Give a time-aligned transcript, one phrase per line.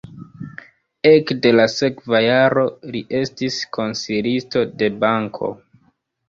[1.09, 2.63] Ekde la sekva jaro
[2.95, 5.53] li estis konsilisto de banko.